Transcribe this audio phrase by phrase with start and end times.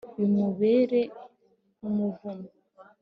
[0.17, 0.99] bimubera
[1.77, 2.49] nk’umuvumo